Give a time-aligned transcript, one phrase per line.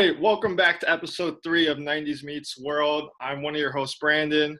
[0.00, 3.10] right, welcome back to episode three of 90s Meets World.
[3.20, 4.58] I'm one of your hosts, Brandon,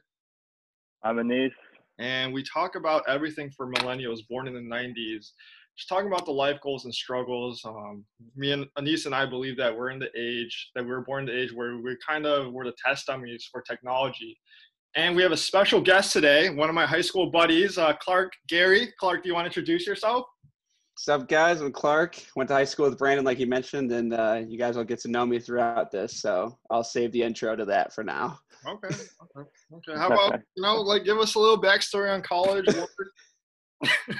[1.03, 1.51] I'm Anise.
[1.99, 5.31] and we talk about everything for millennials born in the 90s.
[5.79, 7.63] Just talking about the life goals and struggles.
[7.65, 8.05] Um,
[8.37, 11.27] me and Anise and I believe that we're in the age that we were born
[11.27, 14.37] in the age where we kind of were the test dummies for technology.
[14.95, 18.31] And we have a special guest today, one of my high school buddies, uh, Clark
[18.47, 18.93] Gary.
[19.01, 20.27] Clark, do you want to introduce yourself?
[21.01, 21.63] What's up, guys?
[21.63, 22.23] I'm Clark.
[22.37, 25.01] Went to high school with Brandon, like you mentioned, and uh, you guys will get
[25.01, 26.21] to know me throughout this.
[26.21, 28.39] So I'll save the intro to that for now.
[28.69, 28.89] Okay.
[28.89, 29.49] Okay.
[29.73, 29.99] okay.
[29.99, 32.67] How about you know, like, give us a little backstory on college.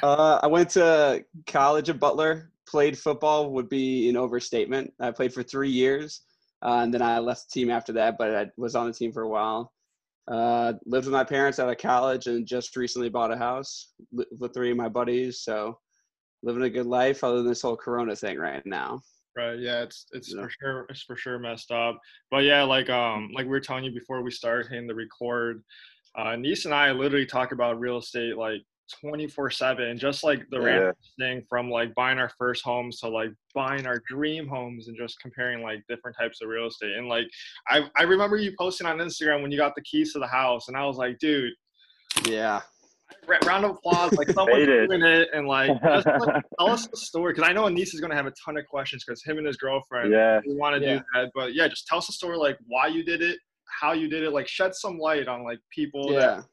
[0.03, 2.51] Uh, I went to college at Butler.
[2.67, 4.91] Played football would be an overstatement.
[4.99, 6.23] I played for three years,
[6.65, 8.17] uh, and then I left the team after that.
[8.17, 9.75] But I was on the team for a while.
[10.27, 14.55] Uh, lived with my parents out of college, and just recently bought a house with
[14.55, 15.43] three of my buddies.
[15.43, 15.77] So
[16.43, 19.01] living a good life, other than this whole Corona thing right now.
[19.37, 19.59] Right.
[19.59, 19.83] Yeah.
[19.83, 20.43] It's it's Yeah.
[20.43, 21.99] for sure it's for sure messed up.
[22.31, 25.63] But yeah, like um like we were telling you before we started hitting the record,
[26.19, 28.63] uh, Niece and I literally talk about real estate like
[29.01, 29.97] 24 seven.
[29.97, 30.65] Just like the Yeah.
[30.65, 34.97] random thing from like buying our first homes to like buying our dream homes and
[34.97, 36.97] just comparing like different types of real estate.
[36.97, 37.29] And like
[37.69, 40.67] I I remember you posting on Instagram when you got the keys to the house,
[40.67, 41.53] and I was like, dude.
[42.27, 42.63] Yeah.
[43.31, 44.13] Ra- Round of applause!
[44.13, 47.67] Like someone's doing it, and like, just, like tell us the story because I know
[47.67, 50.41] Anise is gonna have a ton of questions because him and his girlfriend yeah.
[50.47, 50.99] we want to Yeah.
[50.99, 51.31] do that.
[51.35, 53.39] But yeah, just tell us the story, like why you did it,
[53.81, 56.13] how you did it, like shed some light on like people.
[56.13, 56.19] Yeah.
[56.19, 56.45] That,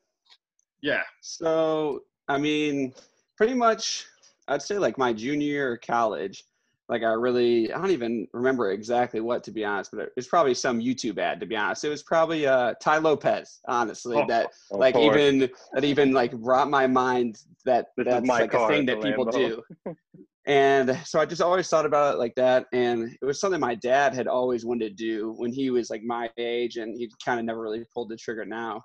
[0.82, 1.02] yeah.
[1.22, 2.94] So, I mean,
[3.36, 4.06] pretty much,
[4.48, 6.44] I'd say like my junior year of college,
[6.90, 10.28] like I really, I don't even remember exactly what to be honest, but it was
[10.28, 11.84] probably some YouTube ad to be honest.
[11.84, 15.16] It was probably uh, Tai Lopez, honestly, Oh, that like course.
[15.18, 19.02] even that even like brought my mind that This that's like car, a thing that
[19.02, 19.62] people Lambo.
[19.86, 19.96] do.
[20.48, 22.68] And so I just always thought about it like that.
[22.72, 26.04] And it was something my dad had always wanted to do when he was like
[26.04, 28.82] my age and he kind of never really pulled the trigger now.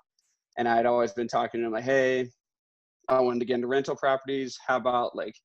[0.57, 2.27] And I'd always been talking to him like, hey,
[3.07, 4.57] I wanted to get into rental properties.
[4.67, 5.35] How about like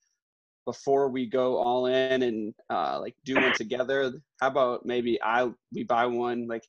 [0.73, 4.13] before we go all in and uh, like do one together?
[4.41, 6.65] How about maybe I we buy one like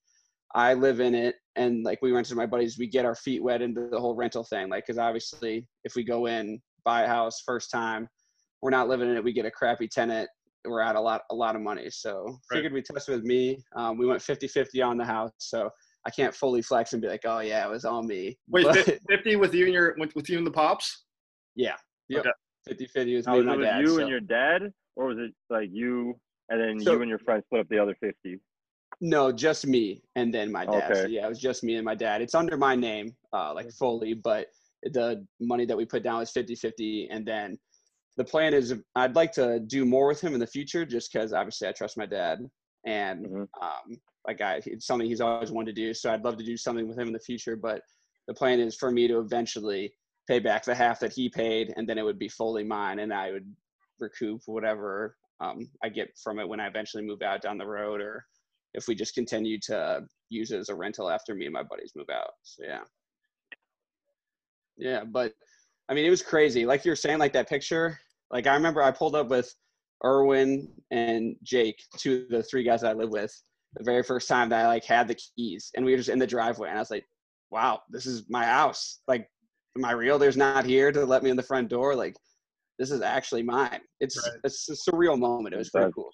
[0.55, 2.77] I live in it and like we rent to my buddies.
[2.79, 6.03] We get our feet wet into the whole rental thing, like because obviously if we
[6.05, 8.07] go in buy a house first time,
[8.61, 9.23] we're not living in it.
[9.23, 10.29] We get a crappy tenant.
[10.65, 11.89] We're out a lot a lot of money.
[11.89, 12.57] So Right.
[12.57, 13.61] figured we test with me.
[13.75, 15.31] Um, we went 50-50 on the house.
[15.39, 15.69] So
[16.05, 18.37] I can't fully flex and be like, oh yeah, it was all me.
[18.47, 21.03] Wait, But- fifty with you and your with, with you and the pops.
[21.55, 21.75] yeah.
[22.07, 22.21] Yep.
[22.21, 22.31] Okay.
[22.69, 23.81] 50 50 was Now, me and my dad.
[23.81, 26.19] you so- and your dad, or was it like you
[26.49, 28.39] and then So- you and your friend split up the other fifty?
[29.01, 30.93] No, just me and then my dad.
[30.95, 31.13] So Okay.
[31.13, 32.21] yeah, it was just me and my dad.
[32.21, 34.47] It's under my name, uh, like fully, but
[34.83, 37.07] the money that we put down was 50 50.
[37.09, 37.57] And then
[38.17, 41.33] the plan is I'd like to do more with him in the future just because
[41.33, 42.39] obviously I trust my dad.
[42.85, 43.47] And Mhm.
[43.61, 45.93] um, like I, it's something he's always wanted to do.
[45.93, 47.55] So I'd love to do something with him in the future.
[47.55, 47.83] But
[48.27, 49.93] the plan is for me to eventually
[50.29, 53.11] pay back the half that he paid and then it would be fully mine and
[53.11, 53.51] I would
[53.99, 57.99] recoup whatever um, I get from it when I eventually move out down the road
[57.99, 58.23] or
[58.75, 61.93] if we just continue to use it as a rental after me and my buddies
[61.95, 62.33] move out.
[62.43, 62.81] So yeah.
[64.77, 65.33] Yeah, but
[65.89, 66.63] I mean it was crazy.
[66.63, 67.99] Like you're saying, like that picture.
[68.29, 69.51] Like I remember I pulled up with
[70.05, 73.33] Erwin and Jake, two of the three guys I live with,
[73.73, 76.19] the very first time that I like had the keys and we were just in
[76.19, 77.05] the driveway and I was like,
[77.49, 78.99] Wow, this is my house.
[79.07, 79.27] Like
[79.77, 81.95] my realtor's not here to let me in the front door.
[81.95, 82.15] Like
[82.77, 83.81] this is actually mine.
[83.99, 84.39] It's Right.
[84.43, 85.53] it's a surreal moment.
[85.55, 86.11] It was pretty That's- cool.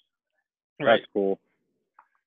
[0.80, 0.98] Right.
[1.00, 1.40] That's cool.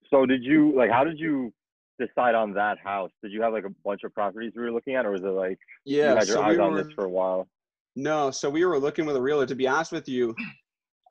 [0.09, 0.89] So did you like?
[0.89, 1.53] How did you
[1.99, 3.11] decide on that house?
[3.21, 5.27] Did you have like a bunch of properties you were looking at, or was it
[5.27, 6.11] like Yeah.
[6.13, 7.47] you had your so eyes we on were, this for a while?
[7.95, 9.45] No, so we were looking with a realtor.
[9.47, 10.33] To be honest with you,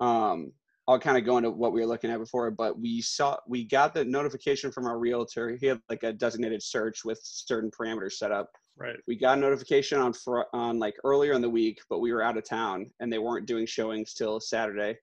[0.01, 0.53] um,
[0.89, 3.65] I'll kind of go into what we were looking at before, but we saw we
[3.65, 5.57] got the notification from our realtor.
[5.61, 8.51] He had like a designated search with certain parameters set up.
[8.79, 8.97] Right.
[9.09, 12.23] We got a notification on fr- on like earlier in the week, but we were
[12.23, 14.97] out of town and they weren't doing showings till Saturday.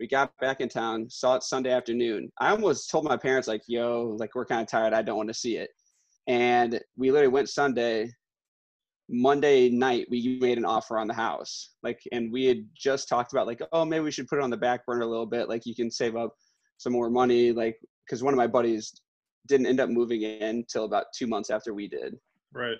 [0.00, 2.32] We got back in town, saw it Sunday afternoon.
[2.40, 4.94] I almost told my parents like, "Yo, like we're kind of tired.
[4.94, 5.70] I don't want to see it."
[6.26, 8.10] And we literally went Sunday,
[9.08, 11.70] Monday night we made an offer on the house.
[11.82, 14.50] Like and we had just talked about like, oh maybe we should put it on
[14.50, 15.48] the back burner a little bit.
[15.48, 16.34] Like you can save up
[16.78, 17.52] some more money.
[17.52, 18.92] Like because one of my buddies
[19.46, 22.16] didn't end up moving in till about two months after we did.
[22.52, 22.76] Right.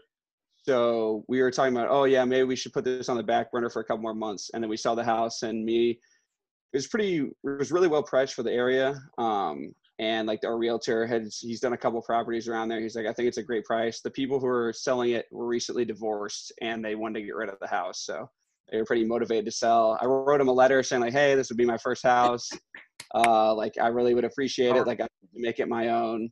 [0.63, 3.51] So we were talking about, oh yeah, maybe we should put this on the back
[3.51, 4.51] burner for a couple more months.
[4.53, 5.91] And then we saw the house and me,
[6.73, 9.01] it was pretty, it was really well priced for the area.
[9.19, 12.81] Um, and like our realtor had, he's done a couple properties around there.
[12.81, 14.01] He's like, I think it's a great price.
[14.01, 17.49] The people who are selling it were recently divorced and they wanted to get rid
[17.49, 18.05] of the house.
[18.05, 18.31] So
[18.71, 19.99] they were pretty motivated to sell.
[20.01, 22.49] I wrote him a letter saying like, hey, this would be my first house.
[23.13, 24.87] Uh, like I really would appreciate it.
[24.87, 26.31] Like I make it my own.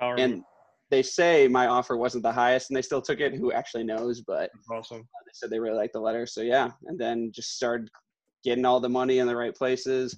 [0.00, 0.16] Power.
[0.18, 0.42] And
[0.90, 3.34] they say my offer wasn't the highest, and they still took it.
[3.34, 4.20] Who actually knows?
[4.22, 4.98] But That's awesome.
[5.00, 6.26] they said they really liked the letter.
[6.26, 7.90] So yeah, and then just started
[8.44, 10.16] getting all the money in the right places.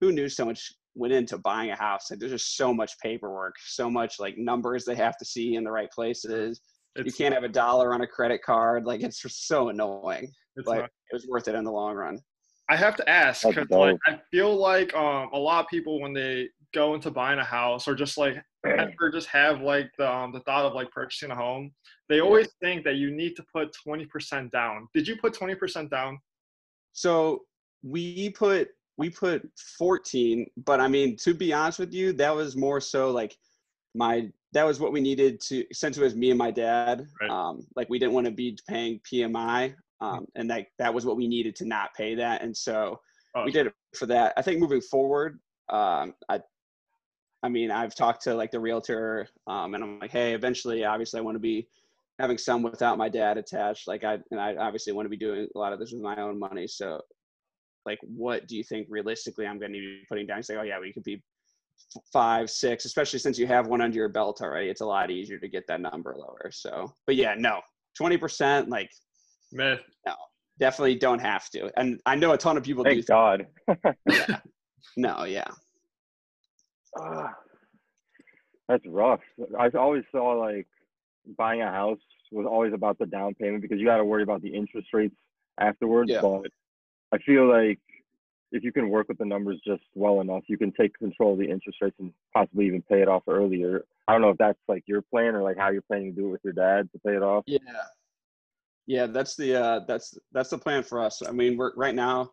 [0.00, 2.10] Who knew so much went into buying a house?
[2.10, 5.64] Like there's just so much paperwork, so much like numbers they have to see in
[5.64, 6.60] the right places.
[6.96, 8.84] you can't have a dollar on a credit card.
[8.84, 11.94] Like it's just so annoying, it's but not- it was worth it in the long
[11.94, 12.20] run.
[12.68, 13.96] I have to ask because like.
[14.06, 17.86] I feel like um a lot of people when they go into buying a house
[17.86, 18.42] or just like
[19.00, 21.72] or just have like the um, the thought of like purchasing a home,
[22.08, 24.88] they always think that you need to put twenty percent down.
[24.94, 26.18] Did you put twenty percent down?
[26.92, 27.42] So
[27.82, 29.42] we put we put
[29.78, 33.36] 14, but I mean to be honest with you, that was more so like
[33.94, 37.06] my that was what we needed to since it was me and my dad.
[37.20, 37.30] Right.
[37.30, 41.16] Um, like we didn't want to be paying PMI, um, and that that was what
[41.16, 43.00] we needed to not pay that, and so
[43.34, 44.34] Oh, we did it for that.
[44.36, 45.40] I think moving forward,
[45.70, 46.40] um, I,
[47.42, 51.18] I mean, I've talked to like the realtor, um, and I'm like, hey, eventually, obviously,
[51.18, 51.68] I want to be
[52.18, 53.88] having some without my dad attached.
[53.88, 56.16] Like, I and I obviously want to be doing a lot of this with my
[56.16, 56.66] own money.
[56.68, 57.00] So,
[57.84, 60.42] like, what do you think realistically I'm going to be putting down?
[60.42, 61.20] Say, oh yeah, we could be
[62.12, 64.68] five, six, especially since you have one under your belt already.
[64.68, 66.50] It's a lot easier to get that number lower.
[66.52, 67.60] So, but yeah, no,
[67.96, 68.90] twenty percent, like,
[69.52, 69.80] myth.
[70.60, 71.72] definitely don't have to.
[71.76, 72.90] And I know a ton of people do.
[72.90, 73.46] Thank God.
[74.08, 74.38] yeah.
[74.96, 75.48] No, yeah.
[76.98, 77.34] Ah,
[78.68, 79.20] That's rough.
[79.58, 80.66] I always saw like
[81.36, 82.00] buying a house
[82.32, 85.14] was always about the down payment because you got to worry about the interest rates
[85.60, 86.10] afterwards.
[86.10, 86.20] Yeah.
[86.22, 86.50] But
[87.12, 87.78] I feel like
[88.52, 91.38] if you can work with the numbers just well enough, you can take control of
[91.38, 93.84] the interest rates and possibly even pay it off earlier.
[94.08, 96.28] I don't know if that's like your plan or like how you're planning to do
[96.28, 97.44] it with your dad to pay it off.
[97.46, 97.58] Yeah.
[98.86, 101.22] Yeah, that's the uh that's that's the plan for us.
[101.26, 102.32] I mean, we're right now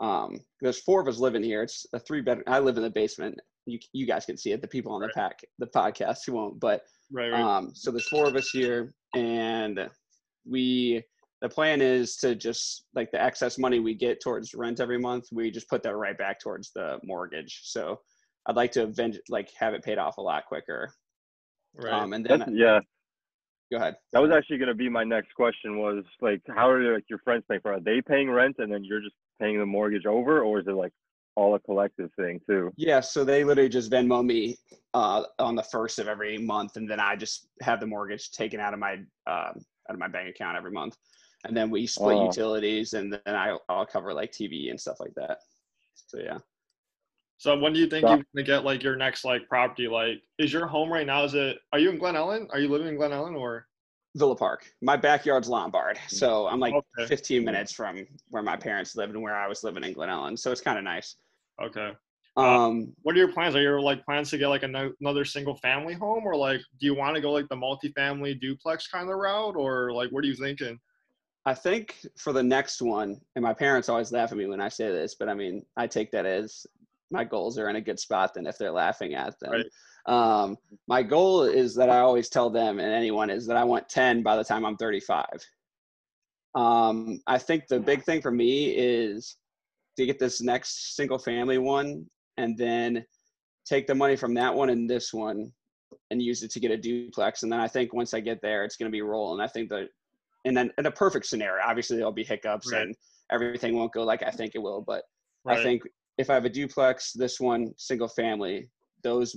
[0.00, 1.62] um there's four of us living here.
[1.62, 3.40] It's a three bed I live in the basement.
[3.68, 4.62] You you guys can see it.
[4.62, 6.82] The people on the pack the podcast who won't, but
[7.12, 7.40] Right, right.
[7.40, 9.88] um so there's four of us here and
[10.48, 11.02] we
[11.40, 15.26] the plan is to just like the excess money we get towards rent every month,
[15.32, 17.60] we just put that right back towards the mortgage.
[17.64, 18.00] So
[18.46, 20.90] I'd like to event like have it paid off a lot quicker.
[21.74, 21.92] right.
[21.92, 22.80] Um and then That's, yeah,
[23.70, 23.96] go ahead.
[24.12, 25.78] that was actually going to be my next question.
[25.78, 27.72] Was like, how are like your friends paying for?
[27.72, 27.76] it?
[27.76, 30.72] Are they paying rent and then you're just paying the mortgage over, or is it
[30.72, 30.92] like
[31.38, 32.72] all a collective thing too?
[32.76, 34.56] Yeah, so they literally just Venmo me
[34.92, 38.58] uh, on the first of every month, and then I just have the mortgage taken
[38.58, 39.54] out of my um,
[39.88, 40.96] out of my bank account every month,
[41.44, 42.24] and then we split Oh.
[42.26, 45.38] utilities, and then I, I'll cover like TV and stuff like that.
[45.94, 46.38] So yeah,
[47.38, 49.86] so when do you think So- you're gonna get like your next like property?
[49.86, 51.22] Like, is your home right now?
[51.24, 51.58] Is it?
[51.72, 52.48] Are you in Glen Ellyn?
[52.50, 53.66] Are you living in Glen Ellyn or?
[54.16, 54.66] Villa Park.
[54.80, 57.06] My backyard's Lombard, so I'm like Okay.
[57.06, 60.36] 15 minutes from where my parents lived and where I was living in Glen Ellyn.
[60.36, 61.14] So it's kind of nice.
[61.62, 61.92] Okay.
[62.36, 63.56] Uh, Um, What are your plans?
[63.56, 66.94] Are your like plans to get like another single family home, or like do you
[66.94, 70.36] want to go like the multifamily duplex kind of route, or like what are you
[70.36, 70.78] thinking?
[71.46, 74.68] I think for the next one, and my parents always laugh at me when I
[74.68, 76.66] say this, but I mean, I take that as
[77.10, 79.52] my goals are in a good spot than if they're laughing at them.
[79.52, 79.66] Right.
[80.06, 80.56] Um,
[80.86, 84.22] my goal is that I always tell them and anyone is that I want 10
[84.22, 85.24] by the time I'm 35.
[86.54, 89.36] Um, I think the big thing for me is
[89.98, 92.06] to get this next single family one
[92.36, 93.04] and then
[93.66, 95.52] take the money from that one and this one
[96.10, 97.42] and use it to get a duplex.
[97.42, 99.40] And then I think once I get there, it's going to be rolling.
[99.40, 99.88] I think that
[100.44, 102.82] and then in a perfect scenario, obviously there'll be hiccups Right.
[102.82, 102.94] and
[103.30, 104.80] everything won't go like I think it will.
[104.80, 105.02] But
[105.44, 105.58] Right.
[105.58, 105.82] I think
[106.16, 108.70] if I have a duplex, this one single family,
[109.02, 109.36] those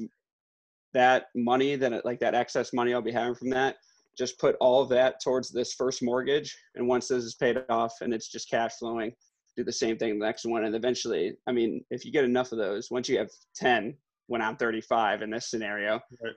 [0.94, 3.78] that money that like that excess money I'll be having from that,
[4.18, 6.56] just put all of that towards this first mortgage.
[6.76, 9.12] And once this is paid off and it's just cash flowing,
[9.58, 10.64] do the same thing the next one.
[10.66, 13.96] And eventually, I mean, if you get enough of those, once you have 10
[14.28, 16.34] when I'm 35 in this scenario, Right.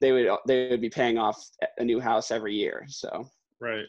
[0.00, 1.36] they would they would be paying off
[1.78, 2.84] a new house every year.
[2.88, 3.28] So
[3.60, 3.84] Right.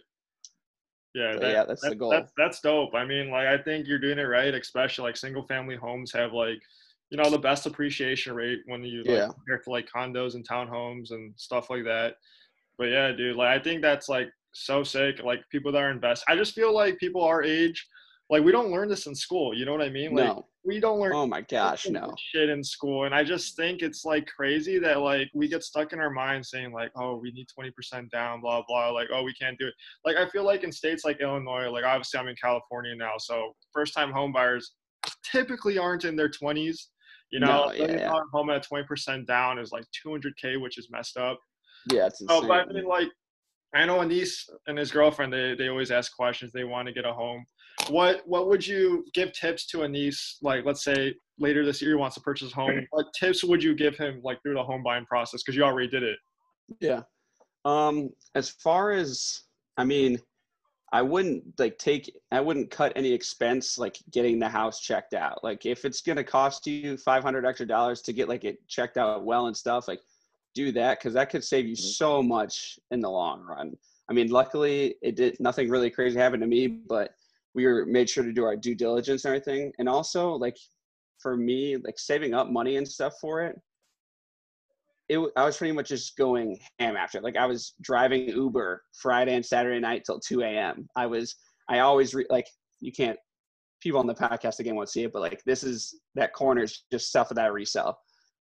[1.14, 2.10] Yeah, So, that- yeah, that's the goal.
[2.12, 2.94] That's, that's dope.
[2.94, 6.32] I mean, like, I think you're doing it right, especially like single family homes have
[6.34, 6.62] like,
[7.10, 9.28] you know, the best appreciation rate when you like Yeah.
[9.28, 12.16] compare to like condos and townhomes and stuff like that.
[12.78, 15.22] But yeah, dude, like, I think that's like so sick.
[15.24, 17.86] Like, people that are invest, I just feel like people our age,
[18.32, 19.54] like, we don't learn this in school.
[19.54, 20.16] You know what I mean?
[20.16, 22.14] Like, no, we don't learn oh my gosh, no.
[22.32, 25.92] shit in school and i just think it's like crazy that like we get stuck
[25.92, 29.34] in our mind saying like oh we need 20% down blah blah like oh we
[29.34, 29.74] can't do it
[30.06, 33.56] like i feel like in states like illinois like obviously i'm in california now so
[33.74, 34.74] first time home buyers
[35.24, 36.78] typically aren't in their 20s
[37.32, 38.14] you know No, yeah, yeah.
[38.32, 41.40] home at 20% down is like 200k which is messed up
[41.92, 42.48] Yeah, it's Oh, insane.
[42.50, 43.08] but I mean, like,
[43.74, 46.52] I know Anise and his girlfriend, they, they always ask questions.
[46.52, 47.46] They want to get a home.
[47.90, 51.96] What what would you give tips to Anise Like, let's say later this year he
[51.96, 52.86] wants to purchase a home.
[52.92, 55.44] What tips would you give him like through the home buying process?
[55.44, 56.18] Because you already did it.
[56.80, 57.02] Yeah.
[57.66, 59.42] Um, as far as
[59.78, 60.20] I mean,
[60.94, 65.44] I wouldn't like take I wouldn't cut any expense like getting the house checked out.
[65.44, 68.98] Like if it's gonna cost you five hundred extra dollars to get like it checked
[68.98, 70.02] out well and stuff, like
[70.54, 71.92] do that because that could save you Mm-hmm.
[71.92, 73.74] so much in the long run.
[74.10, 77.12] I mean, luckily it did nothing really crazy happened to me, but
[77.54, 79.72] we were made sure to do our due diligence and everything.
[79.80, 80.58] And also like
[81.20, 83.60] for me, like saving up money and stuff for it,
[85.10, 87.20] it I was pretty much just going ham after.
[87.20, 90.88] Like I was driving Uber Friday and Saturday night till 2 a.m.
[90.96, 91.36] I was
[91.70, 92.48] I always re- like
[92.80, 93.18] you can't
[93.82, 96.84] people on the podcast again won't see it, but like this is that corner is
[96.92, 98.00] just stuff that I resell.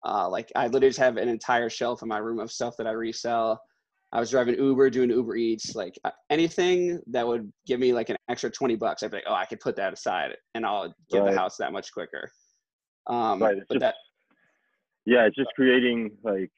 [0.05, 2.93] Uh, like I literally have an entire shelf in my room of stuff that I
[2.93, 3.61] resell.
[4.13, 8.09] I was driving Uber, doing Uber Eats, like uh, anything that would give me like
[8.11, 9.03] an extra 20 bucks.
[9.03, 11.33] I'd be like, oh, I could put that aside and I'll get Right.
[11.33, 12.31] the house that much quicker.
[13.07, 13.59] Um, Right.
[13.69, 13.95] But just, that,
[15.07, 16.51] yeah, it's just creating like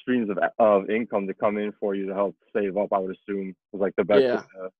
[0.00, 2.92] streams of of income to come in for you to help save up.
[2.92, 4.36] I would assume was like the best Yeah.
[4.42, 4.70] to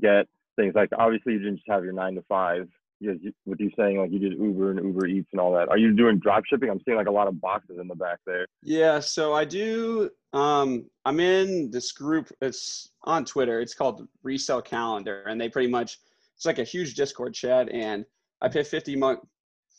[0.00, 0.74] get things.
[0.74, 2.68] Like obviously you didn't just have your nine to five.
[2.98, 5.68] You, with you saying like you did Uber and Uber Eats and all that.
[5.68, 6.70] Are you doing drop shipping?
[6.70, 8.46] I'm seeing like a lot of boxes in the back there.
[8.62, 10.10] Yeah, so I do.
[10.32, 12.32] Um, I'm in this group.
[12.40, 13.60] It's on Twitter.
[13.60, 15.98] It's called Resell Calendar, and they pretty much
[16.36, 18.04] it's like a huge Discord chat, and
[18.42, 19.20] I pay 50 month,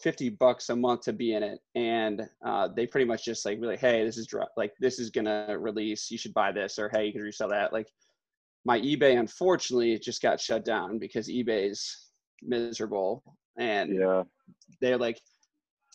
[0.01, 3.59] 50 bucks a month to be in it, and uh, they pretty much just like
[3.62, 6.09] really, hey, this is dro- like this is gonna release.
[6.09, 7.74] You should buy this, or hey, you could resell that.
[7.74, 7.88] Like
[8.65, 12.06] my eBay, unfortunately, it just got shut down because eBay's
[12.44, 13.24] miserable,
[13.58, 14.24] and Yeah.
[14.82, 15.20] they're like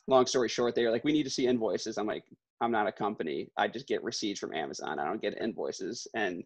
[0.08, 1.96] long story short they're like we need to see invoices.
[1.96, 2.24] I'm like
[2.60, 3.48] i'm not a company.
[3.56, 4.98] I just get receipts from amazon.
[4.98, 6.06] I don't get invoices.
[6.14, 6.42] And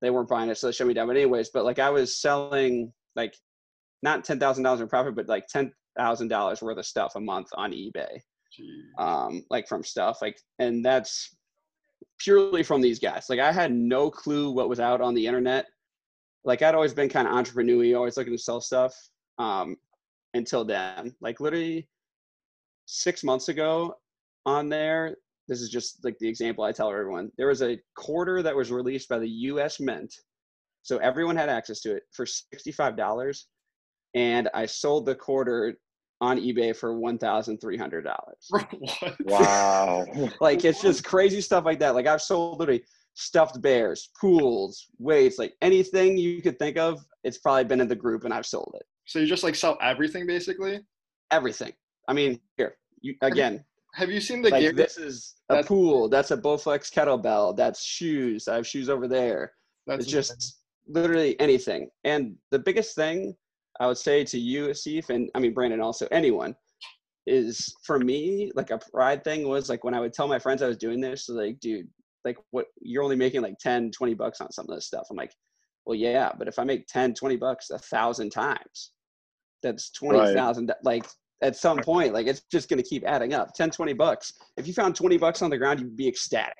[0.00, 1.06] they weren't buying it so they shut me down.
[1.06, 3.34] But anyways but like i was selling like
[4.02, 8.18] not $10000 in profit but like $10000 worth of stuff a month on ebay
[8.58, 9.02] Jeez.
[9.02, 11.36] um like from stuff like and that's
[12.18, 13.26] purely from these guys.
[13.28, 15.66] Like i had no clue what was out on the internet.
[16.44, 18.94] Like i'd always been kind of entrepreneurial always looking to sell stuff
[19.38, 19.76] um
[20.34, 21.88] until then like literally
[22.86, 23.94] six months ago
[24.46, 25.16] on there
[25.48, 28.70] this is just like the example i tell everyone there was a quarter that was
[28.70, 30.14] released by the us mint
[30.82, 33.44] so everyone had access to it for $65
[34.14, 35.74] and i sold the quarter
[36.20, 38.14] on ebay for $1300?
[39.26, 40.06] Wow.
[40.40, 41.94] like it's just crazy stuff like that.
[41.94, 47.04] Like I've sold literally stuffed bears, pools, weights, like anything you could think of.
[47.22, 48.86] It's probably been in the group and I've sold it.
[49.04, 50.80] So you just like sell everything basically?
[51.30, 51.72] Everything.
[52.08, 53.64] I mean, here you again.
[53.94, 56.08] Have you seen the like Gary- this is a that's- pool.
[56.08, 57.56] That's a Bowflex kettlebell.
[57.56, 58.48] That's shoes.
[58.48, 59.52] I have shoes over there.
[59.86, 60.58] That's it's just
[60.88, 61.90] literally anything.
[62.04, 63.36] And the biggest thing
[63.80, 66.56] I would say to you, Asif, and I mean Brandon, also anyone,
[67.26, 70.62] is for me like a pride thing was like when I would tell my friends
[70.62, 71.88] I was doing this, like, dude,
[72.24, 75.06] like what you're only making like 10, 20 bucks on some of this stuff.
[75.10, 75.34] I'm like,
[75.86, 78.92] well, yeah, but if I make 10, 20 bucks a thousand times,
[79.64, 80.72] that's 20,000.
[80.84, 81.04] Like
[81.42, 84.32] at some point, like it's just going to keep adding up 10, 20 bucks.
[84.56, 86.56] If you found 20 bucks on the ground, you'd be ecstatic.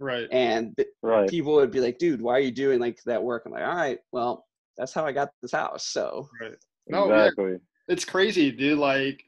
[0.00, 0.26] right.
[0.32, 1.28] And Right.
[1.30, 3.44] people would be like, dude, why are you doing like that work?
[3.46, 4.44] I'm like, all right, well,
[4.76, 5.86] that's how I got this house.
[5.86, 6.52] So right.
[6.88, 7.56] No, yeah, exactly.
[7.88, 8.78] it's crazy, dude.
[8.78, 9.22] Like,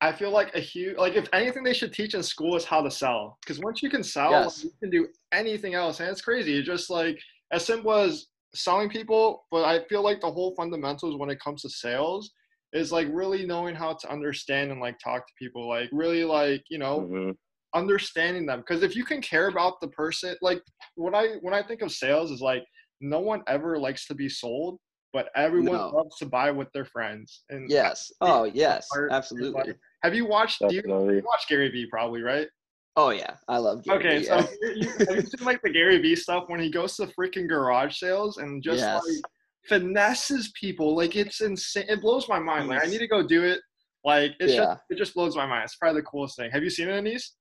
[0.00, 2.80] I feel like a huge like if anything they should teach in school is how
[2.82, 3.36] to sell.
[3.42, 4.64] Because once you can sell, Yes.
[4.64, 6.56] you can do anything else, and it's crazy.
[6.58, 7.18] It's just like
[7.52, 9.44] as simple as selling people.
[9.50, 12.30] But I feel like the whole fundamentals when it comes to sales
[12.72, 15.68] is like really knowing how to understand and like talk to people.
[15.68, 17.36] Like really like you know Mhm.
[17.74, 18.60] understanding them.
[18.60, 20.62] Because if you can care about the person, like
[20.96, 22.64] when I when I think of sales is like
[23.00, 24.78] no one ever likes to be sold,
[25.12, 25.88] but everyone No.
[25.90, 27.44] loves to buy with their friends.
[27.48, 28.10] And yes.
[28.20, 29.52] Oh, yes, Art absolutely.
[29.52, 30.60] like- have you watched?
[30.60, 32.48] Do you, you watch Gary Vee probably, right?
[32.96, 33.84] Oh yeah, I love.
[33.84, 34.46] Gary Vee Okay, Vee, so yeah.
[34.74, 38.38] you, you seen like the Gary Vee stuff when he goes to freaking garage sales
[38.38, 39.02] and just Yes.
[39.04, 39.32] like
[39.68, 40.96] finesses people?
[40.96, 41.86] Like it's insane.
[41.88, 42.68] It blows my mind.
[42.68, 43.60] Like I need to go do it.
[44.04, 44.64] Like it's Yeah.
[44.64, 45.64] just it just blows my mind.
[45.64, 46.50] It's probably the coolest thing.
[46.52, 47.34] Have you seen it, Anise?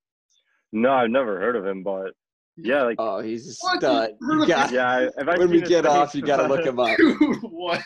[0.73, 2.11] No, I've never heard of him, but
[2.57, 4.11] yeah, like oh, he's a stud.
[4.19, 5.07] You heard You of got, yeah.
[5.17, 6.97] If I when we get off, you got to look him up.
[6.97, 7.81] Dude, what?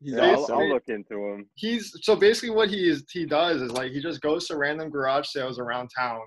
[0.00, 0.46] He's Yeah, I'll.
[0.52, 1.48] I'll look into him.
[1.56, 4.88] he's so basically what he is he does is like he just goes to random
[4.90, 6.20] garage sales around town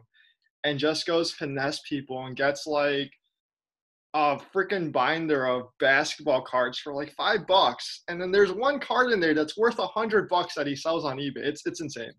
[0.64, 3.12] and just goes finesse people and gets like
[4.14, 9.12] a freaking binder of basketball cards for like five bucks and then there's one card
[9.12, 12.12] in there that's worth a hundred bucks that he sells on ebay it's it's insane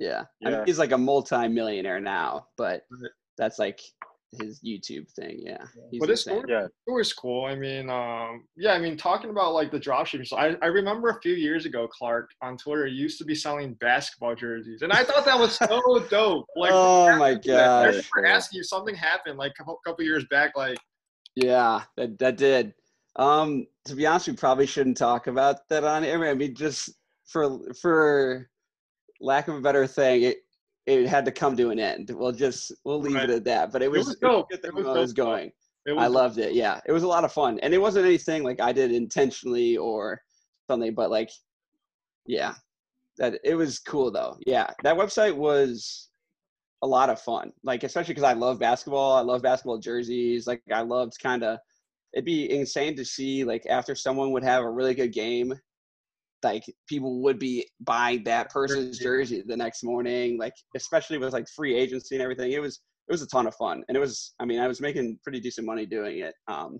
[0.00, 0.24] Yeah.
[0.44, 2.82] I mean, he's like a multi-millionaire now, but
[3.36, 3.80] that's like
[4.40, 5.40] his YouTube thing.
[5.44, 6.42] Yeah, he's But it's cool.
[6.48, 6.64] Yeah.
[6.86, 7.44] It was cool.
[7.44, 10.26] I mean, um, yeah, I mean, talking about like the dropshipping.
[10.26, 13.34] So I, I remember a few years ago, Clark on Twitter you used to be
[13.34, 16.46] selling basketball jerseys, and I thought that was so dope.
[16.56, 17.40] Like, oh my god!
[17.48, 18.10] I gosh.
[18.14, 20.56] remember asking you something happened like a couple, couple years back.
[20.56, 20.78] Like,
[21.42, 22.74] Yeah, that that did.
[23.16, 26.24] Um, to be honest, we probably shouldn't talk about that on air.
[26.28, 26.90] I mean, just
[27.24, 28.50] for for
[29.20, 30.38] lack of a better thing, it
[30.86, 32.10] it had to come to an end.
[32.14, 33.30] We'll just we'll leave Right.
[33.30, 33.72] it at that.
[33.72, 34.46] But it was, it was dope.
[34.50, 35.52] It was it was dope, going.
[35.86, 36.52] it was I loved it.
[36.52, 39.76] Yeah, it was a lot of fun, and it wasn't anything like I did intentionally
[39.76, 40.20] or
[40.68, 41.30] something, but like,
[42.26, 42.54] yeah,
[43.18, 44.36] that it was cool though.
[44.46, 46.09] Yeah, that website was
[46.82, 47.52] a lot of fun.
[47.62, 49.16] Like especially because I love basketball.
[49.16, 50.46] I love basketball jerseys.
[50.46, 51.58] Like I loved kind of.
[52.12, 55.54] It'd be insane to see like after someone would have a really good game,
[56.42, 60.38] like people would be buying that person's jersey the next morning.
[60.38, 62.52] Like especially with like free agency and everything.
[62.52, 64.80] It was it was a ton of fun and it was i mean i was
[64.80, 66.78] making pretty decent money doing it um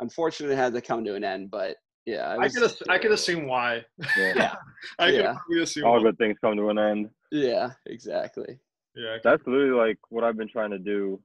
[0.00, 1.76] unfortunately it had to come to an end but
[2.06, 3.84] yeah it I could ass- I could assume why.
[4.18, 4.32] Yeah.
[4.34, 4.54] yeah
[4.98, 5.34] I could Yeah.
[5.34, 5.84] probably assume.
[5.84, 6.02] All why.
[6.02, 7.08] good things come to an end.
[7.30, 8.58] yeah exactly
[8.94, 9.18] Yeah.
[9.22, 11.20] That's literally like what I've been trying to do.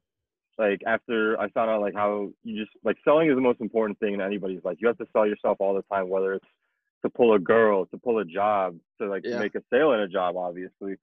[0.57, 3.97] Like after I found out like how you just like selling is the most important
[3.99, 4.77] thing in anybody's life.
[4.79, 6.45] You have to sell yourself all the time, whether it's
[7.03, 9.39] to pull a girl, to pull a job, to like Yeah.
[9.39, 10.95] make a sale in a job, obviously.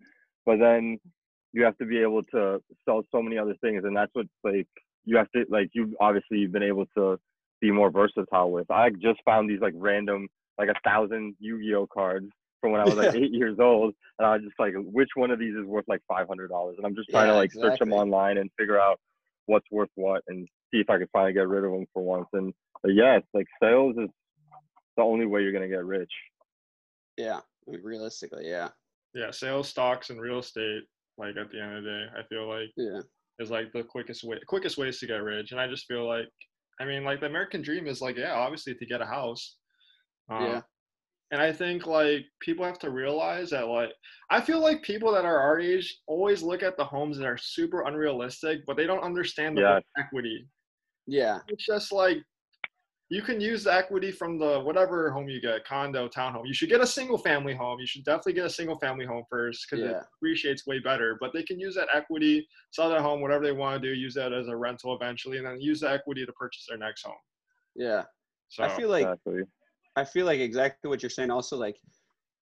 [0.45, 0.99] But then
[1.53, 4.69] you have to be able to sell so many other things, and that's what like
[5.05, 7.19] you have to like you've obviously you've been able to
[7.61, 8.71] be more versatile with.
[8.71, 12.29] I just found these like random like a thousand Yu-Gi-Oh cards
[12.61, 15.31] from when I was like eight years old, and I was just like, which one
[15.31, 16.77] of these is worth like five hundred dollars?
[16.79, 19.01] And I'm just trying Yeah, to like search them online and figure out
[19.47, 22.29] what's worth what, and see if I can finally get rid of them for once.
[22.33, 24.09] And but yeah, it's like sales is
[24.97, 26.13] the only way you're gonna get rich.
[27.17, 28.69] yeah I mean, realistically yeah
[29.15, 29.31] Yeah.
[29.31, 30.83] Sales, stocks, and real estate.
[31.19, 33.01] Like at the end of the day, I feel like yeah
[33.39, 36.27] is like the quickest way quickest ways to get rich and i just feel like
[36.81, 39.57] i mean like the american dream is like yeah obviously to get a house
[40.31, 40.63] um, Yeah.
[41.33, 43.91] And i think like people have to realize that like
[44.31, 47.37] i feel like people that are our age always look at the homes that are
[47.39, 49.83] super unrealistic but they don't understand the Yes.
[49.99, 50.47] equity.
[51.07, 51.39] Yeah.
[51.49, 52.19] It's just like
[53.09, 56.47] you can use the equity from the whatever home you get condo townhome.
[56.47, 57.79] You should get a single family home.
[57.79, 61.17] You should definitely get a single family home first because it appreciates way better.
[61.21, 64.15] But they can use that equity sell their home whatever they want to do use
[64.15, 67.15] that as a rental eventually and then use the equity to purchase their next home.
[67.77, 68.03] Yeah.
[68.49, 69.43] So i feel like exactly.
[69.97, 71.31] I feel like exactly what you're saying.
[71.31, 71.81] Also, like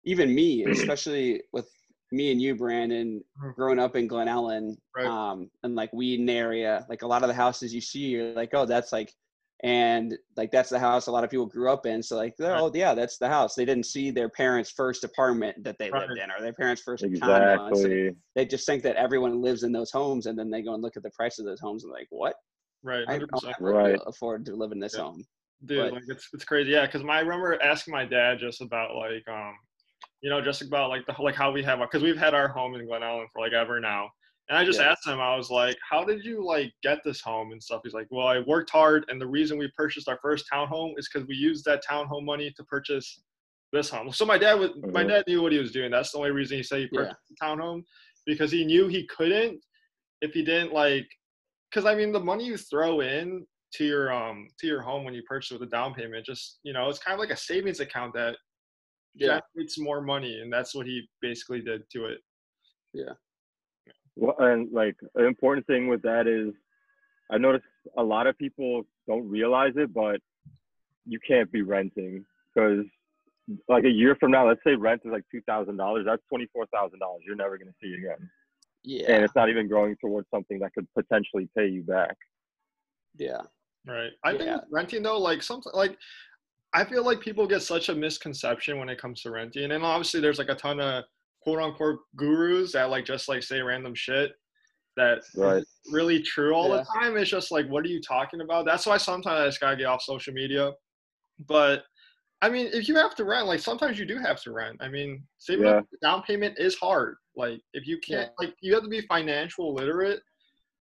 [0.04, 1.70] even me, especially with
[2.12, 3.56] me and you, Brandon, Mhm.
[3.56, 5.08] growing up in Glen Ellyn, Right.
[5.08, 8.54] um, and like Wheaton area, like a lot of the houses you see, you're like,
[8.54, 9.14] oh, that's like,
[9.62, 12.02] and like that's the house a lot of people grew up in.
[12.02, 12.52] So like, Right.
[12.58, 13.56] oh yeah, that's the house.
[13.56, 16.08] They didn't see their parents' first apartment that they Right.
[16.08, 17.58] lived in, or their parents' first condo.
[17.74, 18.16] so Exactly.
[18.36, 20.96] they just think that everyone lives in those homes, and then they go and look
[20.96, 22.36] at the price of those homes and like, what?
[22.84, 24.00] right I 100% don't Right.
[24.08, 25.02] afford to live in this Yeah.
[25.02, 25.26] home.
[25.66, 28.62] Dude But- like it's it's crazy yeah because my I remember asking my dad just
[28.62, 29.54] about like um
[30.22, 32.76] you know just about like the like how we have because we've had our home
[32.76, 34.10] in glen ellyn for like ever now
[34.50, 34.92] and i just Yeah.
[34.92, 37.94] asked him i was like how did you like get this home and stuff he's
[37.94, 41.28] like well i worked hard and the reason we purchased our first townhome is because
[41.28, 43.22] we used that townhome money to purchase
[43.74, 45.10] this home so my dad was my Mhm.
[45.10, 47.12] dad knew what he was doing that's the only reason he said he Yeah.
[47.30, 47.84] the townhome
[48.26, 49.62] because he knew he couldn't
[50.22, 51.08] if he didn't like
[51.70, 55.14] because i mean the money you throw in to your um to your home when
[55.14, 57.80] you purchase with a down payment just you know it's kind of like a savings
[57.80, 58.36] account that
[59.16, 59.40] Yeah.
[59.56, 62.20] generates more money and that's what he basically did to it
[62.94, 63.14] Yeah.
[64.16, 66.54] Well, and like an important thing with that is,
[67.32, 67.64] I noticed
[67.96, 70.20] a lot of people don't realize it, but
[71.06, 72.84] you can't be renting because,
[73.70, 76.06] like a year from now, let's say rent is like two thousand dollars.
[76.06, 77.22] That's twenty four thousand dollars.
[77.26, 78.30] You're never gonna see again,
[78.84, 82.18] Yeah, and it's not even growing towards something that could potentially pay you back.
[83.16, 83.44] yeah,
[83.90, 84.56] right i think Yeah.
[84.58, 85.98] with renting though like something like
[86.74, 90.20] i feel like people get such a misconception when it comes to renting and obviously
[90.20, 91.04] there's like a ton of
[91.42, 94.32] quote unquote gurus that like just like say random shit
[94.98, 95.64] that Right.
[95.92, 96.78] really true all Yeah.
[96.78, 97.16] the time.
[97.16, 98.66] It's just like, what are you talking about?
[98.66, 100.74] That's why sometimes I just gotta get off social media.
[101.48, 101.84] But
[102.42, 104.78] I mean, if you have to rent, like sometimes you do have to rent.
[104.82, 107.16] I mean, saving up down payment is hard.
[107.38, 110.22] Like if you can't, like you have to be financial literate.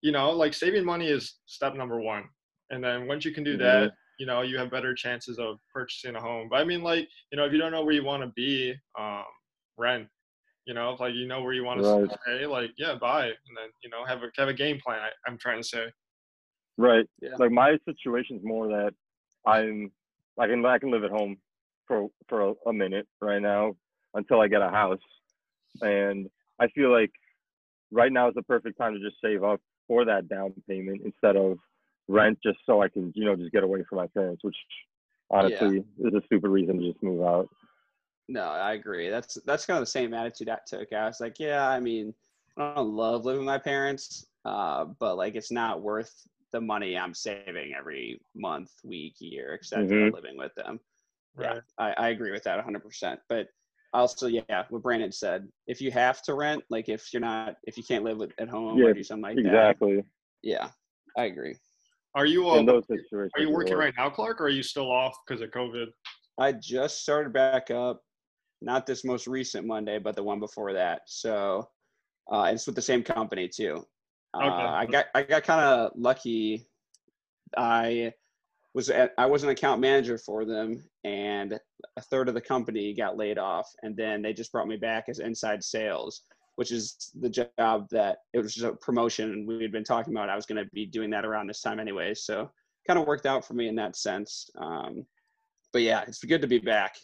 [0.01, 2.25] You know, like saving money is step number one,
[2.71, 6.15] and then once you can do that, you know, you have better chances of purchasing
[6.17, 6.49] a home.
[6.51, 8.75] But I mean, like you know, if you don't know where you want to be,
[8.99, 9.25] um,
[9.79, 10.09] rent.
[10.67, 12.09] You know, if like you know where you want Right.
[12.09, 15.01] to stay, like yeah, buy, and then you know have a have a game plan.
[15.01, 15.87] I, I'm trying to say.
[16.77, 17.07] Right.
[17.21, 17.37] Yeah.
[17.39, 18.93] Like my situation's more that
[19.47, 19.91] I'm
[20.39, 21.39] I can I can live at home
[21.89, 23.75] for for a, a minute right now
[24.15, 25.01] until I get a house,
[25.81, 26.29] and
[26.61, 27.11] I feel like
[27.91, 31.37] right now is the perfect time to just save up for that down payment instead
[31.37, 31.59] of
[32.11, 34.57] rent just so I can, you know, just get away from my parents, which
[35.31, 37.49] honestly is a stupid reason to just move out.
[38.29, 39.09] No, I agree.
[39.11, 40.93] That's that's kind of the same attitude I took.
[40.93, 42.15] I was like, yeah, I mean,
[42.57, 46.13] I don't love living with my parents, uh, but like it's not worth
[46.53, 50.13] the money I'm saving every month, week, year, except Mhm.
[50.13, 50.81] living with them.
[51.35, 51.55] Right.
[51.57, 53.19] Yeah, I, I agree with that 100%.
[53.29, 53.49] But
[53.93, 57.77] also, yeah, what Brandon said, if you have to rent, like if you're not, if
[57.77, 60.05] you can't live with, at home Yeah, or do something like that, Exactly.
[60.43, 60.69] yeah,
[61.17, 61.57] I agree.
[62.15, 63.31] Are you uh, In those situations.
[63.37, 65.87] are you working right now, Clark, or are you still off because of COVID?
[66.39, 68.03] I just started back up,
[68.63, 71.03] not this most recent Monday, but the one before that.
[71.07, 71.69] So
[72.33, 73.85] uh, it's with the same company too.
[74.35, 74.53] Uh, Okay.
[74.53, 76.67] I got I got kind of lucky.
[77.57, 78.13] I
[78.75, 81.59] was at, I was an account manager for them, and
[81.97, 85.09] a third of the company got laid off, and then they just brought me back
[85.09, 86.23] as inside sales,
[86.57, 90.29] which is the job that it was just a promotion we had been talking about.
[90.29, 92.51] I was going to be doing that around this time anyway, so
[92.87, 94.51] kind of worked out for me in that sense.
[94.59, 95.07] Um,
[95.73, 96.97] but yeah, it's good to be back.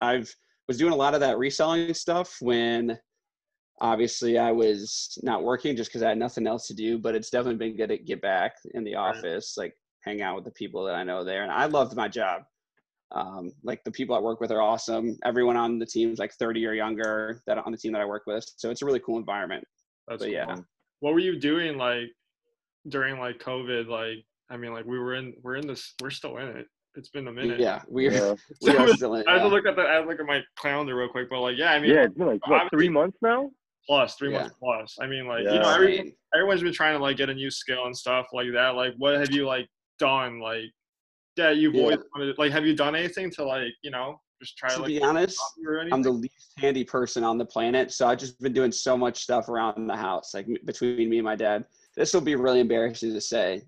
[0.00, 0.34] I've
[0.70, 2.96] was doing a lot of that reselling stuff when
[3.80, 6.96] obviously I was not working just because I had nothing else to do.
[6.96, 10.44] But it's definitely been good to get back in the office, like hang out with
[10.44, 12.42] the people that I know there, and I loved my job.
[13.12, 15.16] Um, like the people I work with are awesome.
[15.24, 18.04] Everyone on the team is like 30 or younger that on the team that I
[18.04, 19.64] work with, so it's a really cool environment.
[20.06, 20.56] That's But yeah.
[21.00, 22.08] What were you doing like
[22.88, 23.88] during like COVID?
[23.88, 26.66] Like, I mean, like we were in, we're in this, we're still in it.
[26.94, 27.58] It's been a minute.
[27.60, 28.34] Yeah, we're Yeah.
[28.62, 29.20] we are still in.
[29.22, 31.08] it, I have to look at the, I have to look at my calendar real
[31.08, 33.50] quick, but like, yeah, I mean, yeah, it's been like what three months now.
[33.86, 34.40] plus three Yeah.
[34.42, 34.96] months plus.
[35.00, 37.86] I mean, like, you know, every, everyone's been trying to like get a new skill
[37.86, 38.70] and stuff like that.
[38.76, 39.68] Like, what have you like
[39.98, 40.38] done?
[40.40, 40.70] Like,
[41.36, 41.82] that you've Yeah.
[41.82, 42.38] always wanted.
[42.38, 45.02] Like, have you done anything to like, you know, just try to to like be
[45.02, 45.94] honest, hobby or anything?
[45.94, 49.22] I'm the least handy person on the planet, so I've just been doing so much
[49.22, 51.64] stuff around the house, like between me and my dad.
[51.96, 53.62] This will be really embarrassing to say,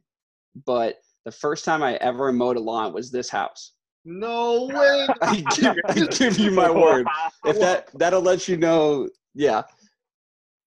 [0.67, 3.73] but the first time I ever mowed a lawn was this house.
[4.05, 5.09] no way.
[5.21, 7.07] I give, I give you my word.
[7.45, 9.63] If that that'll let you know, yeah,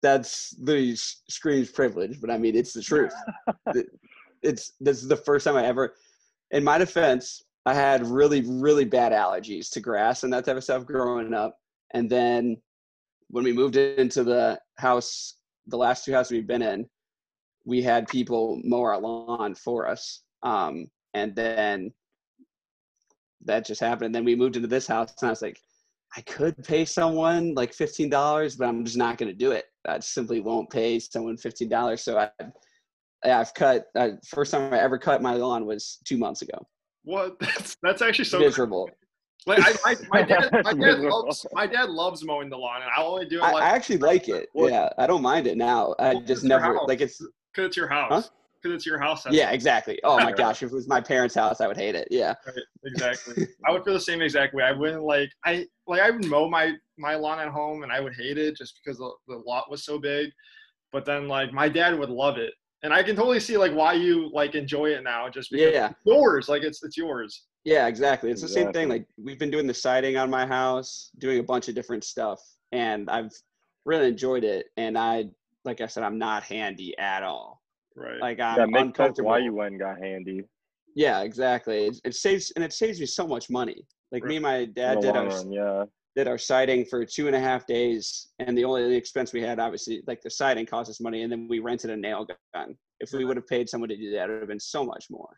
[0.02, 3.14] that's the screams privilege, but I mean it's the truth.
[4.42, 5.96] It's this is the first time I ever.
[6.54, 10.64] In my defense, I had really really bad allergies to grass and that type of
[10.64, 11.58] stuff growing up,
[11.94, 12.58] and then
[13.30, 15.38] when we moved into the house,
[15.68, 16.88] the last two houses we've been in,
[17.66, 20.86] we had people mow our lawn for us, um,
[21.16, 21.92] and then
[23.46, 24.08] that just happened.
[24.08, 25.60] And then we moved into this house, and I was like,
[26.16, 29.66] I could pay someone like fifteen dollars, but I'm just not going to do it.
[29.88, 32.04] I simply won't pay someone fifteen dollars.
[32.04, 32.30] So I,
[33.26, 33.86] yeah, I've cut.
[33.96, 36.58] Uh, first time I ever cut my lawn was two months ago.
[37.04, 37.38] What?
[37.40, 38.38] That's that's actually so.
[38.38, 38.50] crazy.
[38.50, 38.90] Miserable.
[39.46, 42.90] Like I, my, my dad, my dad loves my dad loves mowing the lawn, and
[42.96, 44.48] I only do it I, like I actually like it.
[44.54, 45.96] Well- Yeah, I don't mind it now.
[46.00, 47.22] I Well, just never like it's.
[47.54, 48.30] because it's your house.
[48.62, 49.24] Because it's your house.
[49.24, 50.00] that's Yeah, exactly.
[50.06, 52.08] Oh my gosh, if it was my parents' house, I would hate it.
[52.10, 52.36] Yeah.
[52.46, 52.56] Right,
[52.86, 53.48] exactly.
[53.68, 54.64] I would feel the same exact way.
[54.64, 58.00] I wouldn't like I like I would mow my my lawn at home and I
[58.00, 60.30] would hate it just because the, the lot was so big.
[60.94, 62.54] But then like my dad would love it.
[62.84, 65.88] And I can totally see like why you like enjoy it now just because Yeah.
[65.90, 66.50] it's yours.
[66.50, 67.44] Like it's it's yours.
[67.64, 68.30] Yeah, exactly.
[68.30, 68.90] It's the same thing.
[68.90, 72.42] Like we've been doing the siding on my house, doing a bunch of different stuff,
[72.74, 73.32] and I've
[73.86, 74.66] really enjoyed it.
[74.76, 75.30] And I,
[75.64, 77.62] like I said, I'm not handy at all.
[77.96, 78.20] Right.
[78.20, 79.30] Like I'm that makes sense uncomfortable.
[79.30, 80.44] why you went and got handy.
[80.96, 81.86] Yeah, exactly.
[81.88, 83.88] It, it saves and it saves me so much money.
[84.12, 85.86] Like me and my dad did long our run, yeah.
[86.16, 89.60] Did our siding for two and a half days, and the only expense we had,
[89.60, 92.76] obviously, like the siding cost us money, and then we rented a nail gun.
[93.00, 95.06] If we would have paid someone to do that, it would have been so much
[95.10, 95.30] more.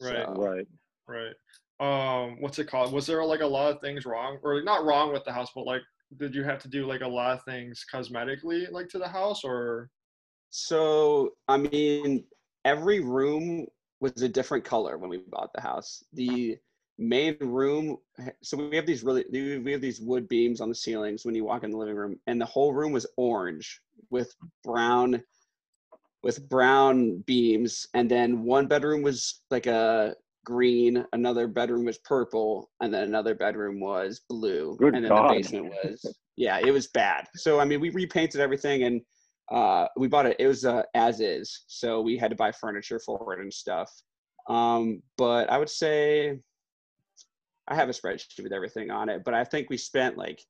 [0.00, 0.26] Right.
[0.26, 0.66] So, Right.
[1.08, 1.34] Right.
[1.80, 2.92] Um, what's it called?
[2.92, 5.64] Was there like a lot of things wrong, or not wrong with the house, but
[5.64, 5.82] like,
[6.18, 9.42] did you have to do like a lot of things cosmetically, like to the house,
[9.42, 9.90] or
[10.50, 12.24] So, I mean,
[12.64, 13.66] every room
[14.00, 16.04] was a different color when we bought the house.
[16.12, 16.58] The
[17.00, 17.96] main room,
[18.42, 21.44] so we have these really, we have these wood beams on the ceilings when you
[21.44, 25.22] walk in the living room, and the whole room was orange with brown,
[26.22, 27.88] with brown beams.
[27.94, 33.34] And then one bedroom was like a green, another bedroom was purple, and then another
[33.34, 34.76] bedroom was blue.
[34.78, 35.30] Good and then God.
[35.30, 37.26] the basement was, yeah, it was bad.
[37.34, 39.00] So, I mean, we repainted everything and
[39.50, 40.36] uh, we bought it.
[40.38, 43.90] It was uh, as is, so we had to buy furniture for it and stuff.
[44.48, 46.38] Um, but I would say
[47.70, 49.22] I have a spreadsheet with everything on it.
[49.24, 50.42] But I think we spent like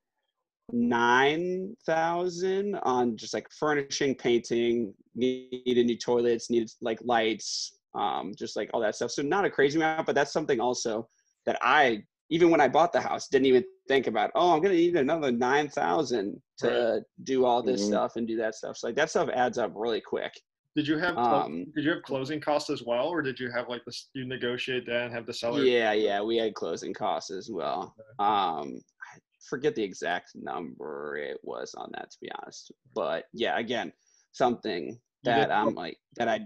[0.72, 8.56] nine thousand on just like furnishing, painting, needed new toilets, needed like lights, um, just
[8.56, 9.10] like all that stuff.
[9.10, 11.08] So not a crazy amount, but that's something also
[11.46, 14.30] that I even when I bought the house didn't even think about.
[14.34, 17.86] Oh, I'm gonna need another nine thousand to do all this Mhm.
[17.88, 18.76] stuff and do that stuff.
[18.78, 20.32] So like that stuff adds up really quick.
[20.76, 23.68] Did you have Um, did you have closing costs as well, or did you have
[23.68, 24.08] like this?
[24.14, 25.62] You negotiate that and have the seller?
[25.62, 27.94] Yeah, yeah, we had closing costs as well.
[28.18, 33.58] Um, I forget the exact number it was on that to be honest, but yeah,
[33.58, 33.92] again,
[34.32, 36.40] something that I'm like that I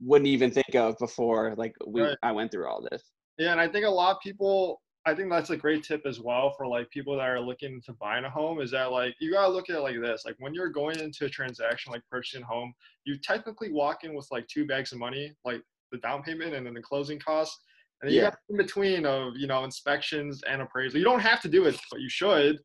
[0.00, 2.18] wouldn't even think of before like we Right.
[2.22, 3.02] I went through all this.
[3.38, 4.80] Yeah, and I think a lot of people.
[5.06, 7.92] I think that's a great tip as well for like people that are looking to
[7.94, 8.60] buying a home.
[8.60, 11.26] Is that like you gotta look at it like this: like when you're going into
[11.26, 14.98] a transaction like purchasing a home, you technically walk in with like two bags of
[14.98, 17.62] money, like the down payment and then the closing costs,
[18.02, 18.30] and then you Yeah.
[18.30, 20.98] got in between of you know inspections and appraisal.
[20.98, 22.58] You don't have to do it, but you should.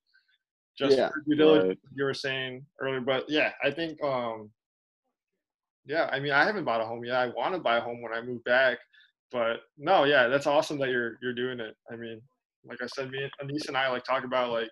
[0.78, 1.10] Just Yeah.
[1.28, 1.80] due diligence, Right.
[1.96, 4.52] you were saying earlier, but yeah, I think um,
[5.86, 7.16] yeah, I mean, I haven't bought a home yet.
[7.18, 8.80] I want to buy a home when I move back,
[9.32, 11.76] but no, yeah, that's awesome that you're you're doing it.
[11.92, 12.22] I mean,
[12.66, 14.70] like I said, me and Anise and I like talk about like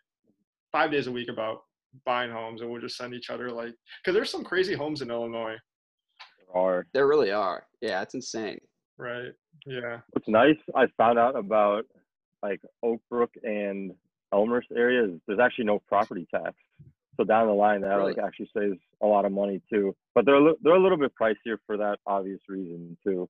[0.72, 1.62] five days a week about
[2.06, 3.74] buying homes, and we'll just send each other like
[4.04, 5.56] because there's some crazy homes in Illinois,
[6.54, 7.66] There Are There really are.
[7.82, 8.60] Yeah, it's insane.
[8.98, 9.32] right?
[9.66, 10.58] Yeah, what's nice?
[10.76, 11.86] I found out about
[12.44, 13.92] like Oak Brook and
[14.34, 15.20] Elmhurst areas.
[15.28, 16.54] There's actually no property tax.
[17.18, 18.14] So down the line, that Really?
[18.14, 19.94] like actually saves a lot of money too.
[20.16, 23.28] But they're a li- they're a little bit pricier for that obvious reason too.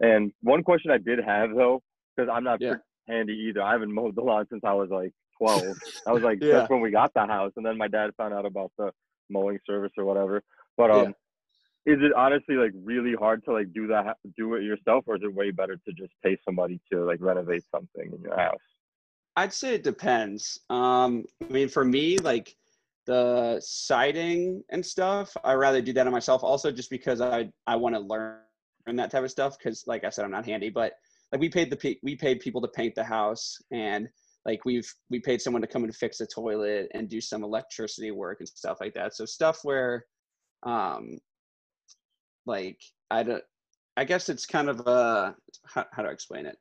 [0.00, 1.82] And one question I did have though,
[2.16, 2.74] because I'm not Yeah.
[3.08, 3.62] Handy either.
[3.62, 5.76] I haven't mowed the lawn since I was like 12.
[6.06, 6.60] I was like Yeah.
[6.60, 8.90] that's when we got the house, and then my dad found out about the
[9.30, 10.42] mowing service or whatever.
[10.76, 11.02] But Yeah.
[11.02, 11.08] um,
[11.86, 15.22] is it honestly like really hard to like do that do it yourself, or is
[15.22, 18.58] it way better to just pay somebody to like renovate something in your house?
[19.36, 20.60] I'd say it depends.
[20.68, 22.56] Um, I mean, for me, like
[23.06, 26.42] the siding and stuff, I rather do that on myself.
[26.42, 28.38] Also, just because I I want to learn
[28.96, 29.56] that type of stuff.
[29.56, 30.94] Because, like I said, I'm not handy, but
[31.32, 34.08] like we paid the we paid people to paint the house, and
[34.46, 38.10] like we've we paid someone to come and fix the toilet and do some electricity
[38.10, 39.14] work and stuff like that.
[39.14, 40.04] So stuff where,
[40.64, 41.18] um,
[42.46, 43.44] like I don't.
[43.96, 45.34] I guess it's kind of a
[45.66, 46.56] how, how do I explain it?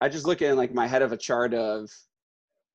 [0.00, 1.88] I just look at like my head of a chart of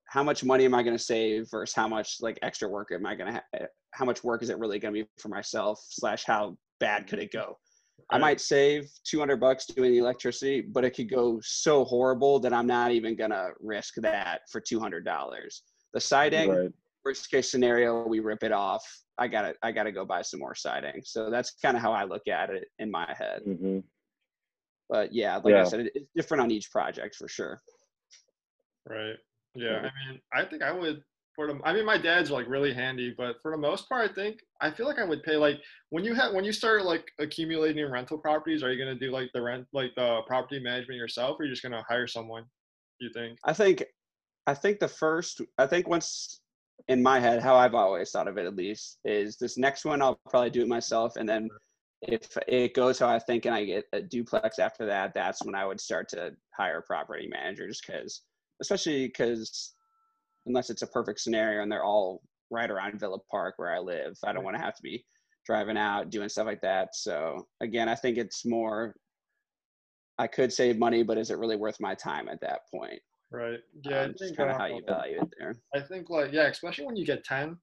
[0.06, 3.06] how much money am I going to save versus how much like extra work am
[3.06, 5.80] I going to ha- how much work is it really going to be for myself
[5.90, 7.58] slash how bad could it go?
[8.10, 12.54] I might save 200 bucks doing the electricity, but it could go so horrible that
[12.54, 15.04] I'm not even going to risk that for $200.
[15.94, 16.72] The siding, Right.
[17.06, 18.84] worst case scenario, we rip it off.
[19.18, 21.02] I got to I got to go buy some more siding.
[21.04, 23.42] So that's kind of how I look at it in my head.
[23.44, 23.80] hmm
[24.90, 27.62] But yeah, like I said, it's different on each project for sure.
[28.88, 29.18] right.
[29.56, 31.04] Yeah, I mean, I think I would
[31.40, 31.58] for the.
[31.64, 34.70] I mean, my dad's like really handy, but for the most part, I think I
[34.70, 35.58] feel like I would pay like
[35.90, 38.62] when you have when you start like accumulating rental properties.
[38.62, 41.52] Are you gonna do like the rent like the property management yourself, or are you
[41.52, 42.44] just gonna hire someone?
[43.00, 43.40] You think?
[43.46, 43.86] I think
[44.48, 46.42] I think the first I think once
[46.90, 50.02] in my head, how I've always thought of it at least, is this next one
[50.02, 51.48] I'll probably do it myself and then
[52.02, 55.56] if it goes how I think and I get a duplex after that, that's when
[55.56, 58.24] I would start to hire property managers because
[58.62, 59.74] especially because
[60.50, 64.18] unless it's a perfect scenario and they're all right around Villa Park where I live,
[64.26, 65.06] I don't want to have to be
[65.46, 66.96] driving out doing stuff like that.
[66.96, 68.96] So again, I think it's more
[70.18, 73.00] I could save money, but is it really worth my time at that point?
[73.32, 73.60] Right.
[73.84, 75.56] Yeah, um, I just think kind of uh, how you value it there.
[75.74, 77.56] I think like yeah, especially when you get ten.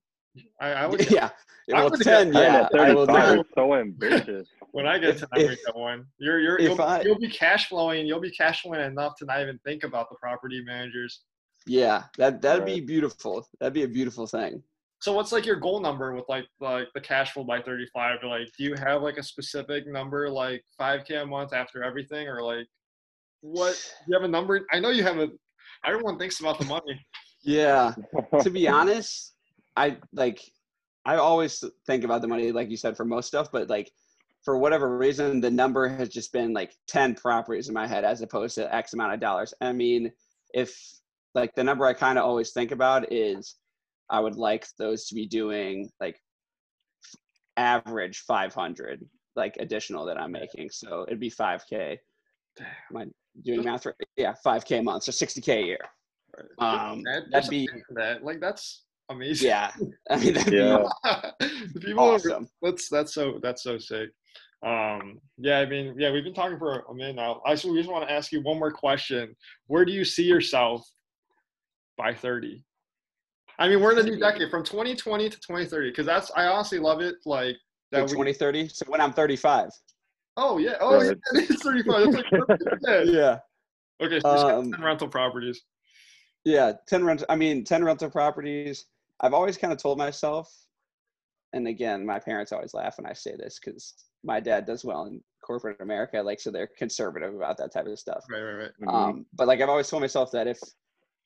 [0.61, 1.29] I, I would yeah,
[1.73, 2.31] I well, would've ten.
[2.31, 2.41] got-
[2.73, 3.05] Yeah, I I will.
[3.05, 4.47] know, 35 so ambitious.
[4.71, 6.05] when I get If- ten, I would if- one.
[6.19, 8.07] You're you're you'll, I- you'll be cash flowing.
[8.07, 11.21] You'll be cash flowing enough to not even think about the property managers.
[11.67, 13.47] Yeah, that that'd be beautiful.
[13.59, 14.63] That'd be a beautiful thing.
[14.99, 18.19] So what's like your goal number with like like the cash flow by 35?
[18.23, 22.41] Like, do you have like a specific number like 5k a month after everything, or
[22.41, 22.67] like
[23.41, 23.77] what?
[24.07, 24.65] You have a number?
[24.71, 25.27] I know you have a.
[25.85, 26.99] Everyone thinks about the money.
[27.43, 27.93] Yeah.
[28.41, 29.35] to be honest,
[29.75, 30.41] I like
[31.05, 33.91] I always think about the money, like you said, for most stuff, but like
[34.43, 38.21] for whatever reason, the number has just been like 10 properties in my head as
[38.21, 39.53] opposed to X amount of dollars.
[39.61, 40.11] I mean,
[40.53, 40.77] if
[41.35, 43.55] like the number I kind of always think about is
[44.09, 46.19] I would like those to be doing like
[47.57, 49.03] average 500
[49.35, 50.69] like additional that I'm making.
[50.71, 51.97] So it'd be 5K.
[52.59, 53.05] Am I
[53.43, 53.95] doing math right?
[54.15, 55.03] Yeah, 5K a month.
[55.03, 55.79] So 60K a year.
[56.59, 59.47] Um, That- that'd be, that like that's amazing.
[59.49, 59.71] yeah.
[60.09, 60.87] I mean, that'd Yeah.
[61.73, 62.47] Be people are- awesome.
[62.61, 64.09] that's that's so that's so sick.
[64.65, 67.41] Um, yeah, I mean, yeah, we've been talking for a minute now.
[67.45, 69.35] I so we just want to ask you one more question.
[69.67, 70.83] Where do you see yourself
[71.97, 72.63] by 30?
[73.59, 76.79] I mean, we're in a new decade from 2020 to 2030 because that's I honestly
[76.79, 77.15] love it.
[77.25, 77.55] Like
[77.91, 78.01] that.
[78.01, 78.67] Like we, 2030.
[78.69, 79.69] So when I'm 35.
[80.37, 82.11] oh yeah, oh yeah, it is 35.
[82.11, 83.01] That's like yeah.
[83.03, 83.37] Yeah.
[83.99, 85.63] Okay, so Um, 10 rental properties.
[86.45, 86.73] Yeah.
[86.87, 87.23] 10 rent.
[87.29, 88.85] I mean, 10 rental properties.
[89.21, 90.53] I've always kind of told myself,
[91.53, 95.05] and again, my parents always laugh when I say this because my dad does well
[95.07, 98.23] in corporate America, like so they're conservative about that type of stuff.
[98.29, 98.71] Right, right, right.
[98.81, 98.93] Mhm.
[98.93, 100.59] Um, but like I've always told myself that if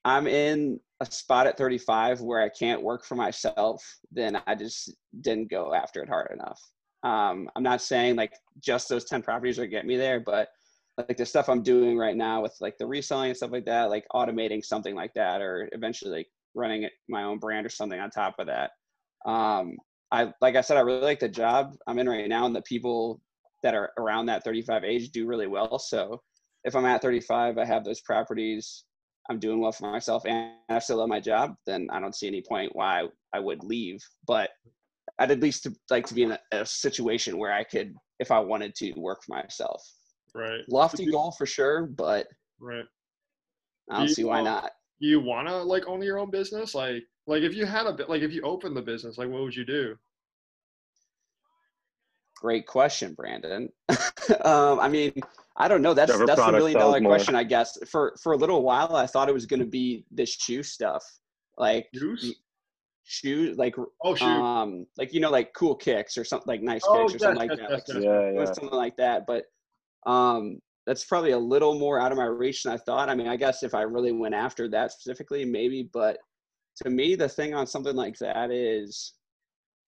[0.04, 4.94] I'm in a spot at 35 where I can't work for myself, then I just
[5.22, 6.62] didn't go after it hard enough.
[7.04, 10.50] Um, I'm not saying like just those 10 properties are get me there, but
[10.98, 13.90] like the stuff I'm doing right now with like the reselling and stuff like that,
[13.90, 18.10] like automating something like that, or eventually like running my own brand or something on
[18.10, 18.72] top of that.
[19.26, 19.78] Um,
[20.12, 22.62] I like I said, I really like the job I'm in right now, and the
[22.64, 23.22] people
[23.64, 25.80] that are around that 35 age do really well.
[25.80, 26.22] So
[26.64, 28.84] if I'm at 35, I have those properties,
[29.30, 32.28] I'm doing well for myself, and I still love my job, then I don't see
[32.28, 34.04] any point why I would leave.
[34.28, 34.50] But
[35.20, 38.40] I'd at least like to be in a, a situation where I could, if I
[38.40, 39.84] wanted to, work for myself.
[40.34, 40.62] Right.
[40.70, 42.28] Lofty you- goal for sure, but
[42.60, 42.86] Right.
[43.90, 44.72] I don't Do see why um, not.
[45.02, 46.74] Do you wanna like own your own business?
[46.76, 49.42] Like like if you had a bit like if you opened the business, like what
[49.42, 49.96] would you do?
[52.42, 53.70] Great question, Brandon.
[54.44, 55.14] um, I mean,
[55.58, 55.94] I don't know.
[55.94, 57.12] That's Whichever that's the million dollar dollar more.
[57.12, 57.78] question, I guess.
[57.88, 61.04] For for a little while, I thought it was going to be this shoe stuff,
[61.60, 62.34] like Juice?
[63.04, 64.26] shoe, like Oh shoot.
[64.26, 67.48] um, like you know, like cool kicks or something, like nice Oh, kicks or something
[67.48, 67.88] yes, like yes, that.
[67.88, 68.34] yes, like, yes.
[68.34, 68.46] Yeah, yeah.
[68.46, 69.28] something like that.
[69.28, 69.44] But
[70.12, 73.08] um, that's probably a little more out of my reach than I thought.
[73.08, 75.88] I mean, I guess if I really went after that specifically, maybe.
[75.94, 76.18] But
[76.84, 79.14] to me, the thing on something like that is,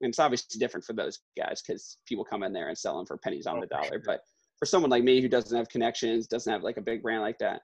[0.04, 3.06] and it's obviously different for those guys because people come in there and sell them
[3.06, 3.86] for pennies on Oh, the dollar.
[3.88, 4.02] sure.
[4.06, 4.22] But
[4.60, 7.40] for someone like me who doesn't have connections, doesn't have like a big brand like
[7.40, 7.62] that,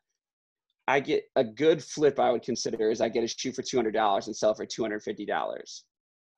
[0.87, 2.19] I get a good flip.
[2.19, 4.65] I would consider is I get a shoe for two hundred dollars and sell for
[4.65, 5.83] two hundred fifty dollars.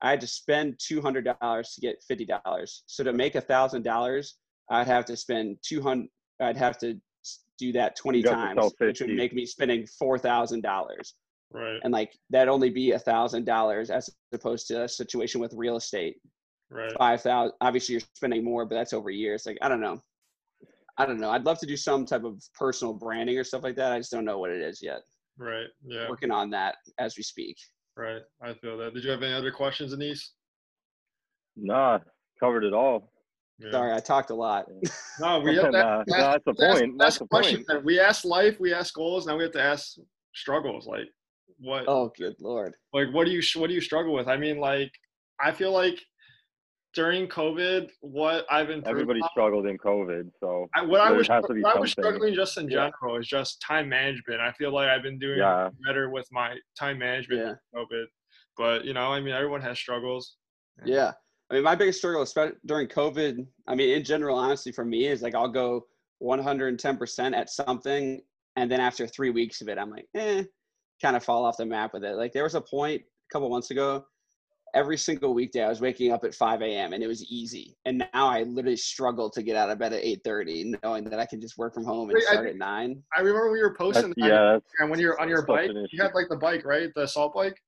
[0.01, 2.83] I had to spend two hundred dollars to get fifty dollars.
[2.87, 4.35] So to make a thousand dollars,
[4.69, 6.09] I'd have to spend two hundred.
[6.41, 6.99] I'd have to
[7.59, 11.13] do that twenty You'd have to times, which would make me spending four thousand dollars.
[11.53, 11.79] Right.
[11.83, 15.75] And like that'd only be a thousand dollars as opposed to a situation with real
[15.75, 16.17] estate.
[16.69, 16.91] Right.
[16.97, 17.53] Five thousand.
[17.61, 19.45] Obviously, you're spending more, but that's over years.
[19.45, 20.01] Like I don't know.
[20.97, 21.31] I don't know.
[21.31, 23.91] I'd love to do some type of personal branding or stuff like that.
[23.91, 25.01] I just don't know what it is yet.
[25.37, 25.67] Right.
[25.85, 26.07] Yeah.
[26.09, 27.57] Working on that as we speak.
[27.97, 28.21] Right.
[28.41, 28.93] I feel that.
[28.93, 30.33] Did you have any other questions, Anise?
[31.57, 31.99] Nah,
[32.39, 33.11] covered it all.
[33.59, 33.71] Yeah.
[33.71, 34.65] Sorry, I talked a lot.
[35.19, 36.71] No, we have to Nah, we that's the point.
[36.71, 37.83] ask That's the questions, point.
[37.85, 39.27] We ask life, we ask goals.
[39.27, 39.97] Now we have to ask
[40.33, 40.87] struggles.
[40.87, 41.07] Like
[41.59, 41.85] what?
[41.87, 42.73] Oh, good lord.
[42.93, 44.27] Like what do you what do you struggle with?
[44.27, 44.91] I mean, like
[45.39, 45.99] I feel like
[46.93, 51.27] during COVID, what I've been Everybody on- struggled in COVID, so I, what I was
[51.29, 52.89] has to be what I was struggling just in Yeah.
[53.01, 54.41] general is just time management.
[54.41, 55.69] I feel like I've been doing Yeah.
[55.85, 57.79] better with my time management Yeah.
[57.79, 58.05] COVID.
[58.57, 60.35] But you know, I mean, everyone has struggles.
[60.85, 61.13] Yeah.
[61.49, 65.07] I mean, my biggest struggle, especially during COVID, I mean, in general, honestly, for me,
[65.07, 65.85] is like I'll go
[66.21, 68.21] 110% at something.
[68.57, 70.43] And then after three weeks of it, I'm like, eh,
[71.01, 72.15] kind of fall off the map with it.
[72.15, 74.05] Like there was a point a couple months ago,
[74.73, 76.93] every single weekday I was waking up at 5 a.m.
[76.93, 77.75] and it was easy.
[77.85, 81.25] And now I literally struggle to get out of bed at 8:30, knowing that I
[81.25, 83.03] can just work from home and Wait, start think- at nine.
[83.15, 86.13] I remember we were posting that yeah, and when you're on your bike, you had
[86.13, 86.89] like the bike, right?
[86.95, 87.61] The assault bike.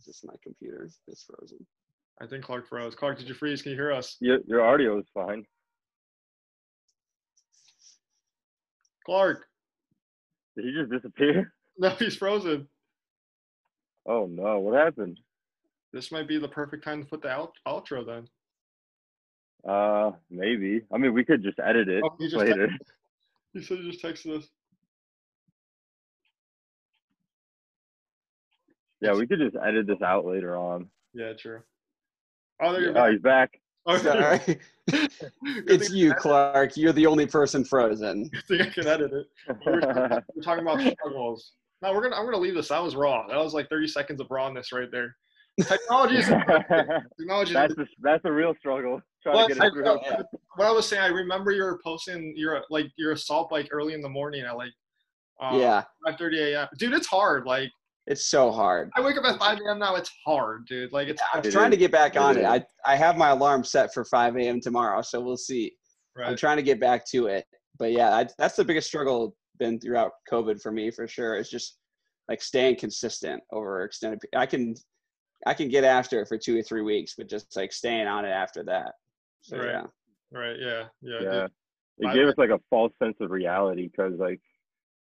[0.00, 0.88] Is this my computer?
[1.06, 1.58] It's frozen.
[2.20, 2.94] I think Clark froze.
[2.94, 3.62] Clark, did you freeze?
[3.62, 4.16] Can you hear us?
[4.20, 5.44] your your audio is fine.
[9.06, 9.46] Clark.
[10.60, 11.52] Did he just disappear?
[11.78, 12.68] No, he's frozen.
[14.04, 15.18] Oh no, what happened?
[15.94, 18.28] This might be the perfect time to put the out- outro then.
[19.72, 20.82] Uh, maybe.
[20.92, 22.68] I mean, we could just edit it Oh, just later.
[23.54, 24.46] He said he just texted us.
[29.00, 30.90] Yeah, we could just edit this out later on.
[31.14, 31.60] Yeah, true.
[32.60, 33.58] Oh, there you're Oh, he's back.
[33.98, 34.58] Sorry.
[35.44, 36.76] It's you, Clark.
[36.76, 38.28] You're the only person frozen.
[38.28, 39.26] Good thing I can edit it.
[39.64, 41.52] We We're talking, we're talking about struggles.
[41.82, 42.16] No, we're gonna.
[42.16, 42.68] I'm gonna leave this.
[42.68, 43.26] That was raw.
[43.28, 45.14] That was like 30 seconds of rawness right there.
[45.62, 46.26] Technology is
[47.18, 47.52] technology.
[47.52, 49.00] that's Is, a, that's a real struggle.
[49.22, 49.84] Trying Well, to get I- it through.
[50.04, 50.22] Yeah.
[50.56, 53.94] what I was saying, I remember you were posting your like your assault bike early
[53.94, 54.72] in the morning at like
[55.40, 56.68] um, yeah, 5:30 a.m.
[56.78, 57.46] Dude, it's hard.
[57.46, 57.70] Like
[58.06, 58.90] it's so hard.
[58.96, 59.78] I wake up at 5 a.m.
[59.78, 59.94] now.
[59.96, 60.92] It's hard, dude.
[60.92, 62.40] Like it's I'm It trying to get back It on it.
[62.40, 62.46] is.
[62.46, 64.60] I I have my alarm set for 5 a.m.
[64.60, 65.72] tomorrow, so we'll see.
[66.16, 66.28] Right.
[66.28, 67.44] I'm trying to get back to it.
[67.78, 71.36] But yeah, I, that's the biggest struggle been throughout COVID for me for sure.
[71.36, 71.78] Is just
[72.28, 74.20] like staying consistent over extended.
[74.34, 74.74] I can
[75.46, 78.24] I can get after it for two or three weeks, but just like staying on
[78.24, 78.92] it after that.
[79.42, 79.66] So Right.
[79.68, 79.82] yeah,
[80.32, 80.56] Right.
[80.58, 80.84] Yeah.
[81.02, 81.20] Yeah.
[81.22, 81.46] yeah.
[81.98, 84.40] It gave us like a false sense of reality because like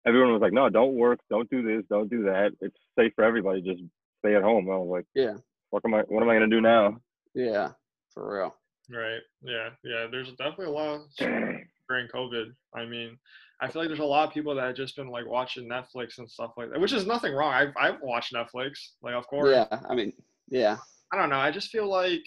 [0.07, 2.51] everyone was like, no, don't work, don't do this, don't do that.
[2.61, 3.61] It's safe for everybody.
[3.61, 3.81] Just
[4.19, 4.69] stay at home.
[4.69, 5.33] I was like, yeah,
[5.69, 6.01] what am I?
[6.07, 6.99] What am I gonna do now?
[7.35, 7.71] yeah,
[8.13, 8.55] for real.
[8.89, 9.19] Right.
[9.41, 9.69] Yeah.
[9.83, 10.07] Yeah.
[10.09, 12.45] There's definitely a lot of during COVID.
[12.73, 13.17] I mean,
[13.59, 16.19] I feel like there's a lot of people that have just been like watching Netflix
[16.19, 17.53] and stuff like that, which is nothing wrong.
[17.53, 19.49] I've I've watched Netflix, like of course.
[19.51, 20.13] Yeah, I mean,
[20.49, 20.77] Yeah.
[21.11, 21.37] I don't know.
[21.39, 22.21] I just feel like